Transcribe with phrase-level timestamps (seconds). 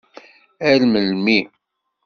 [0.69, 1.39] Ar melmi?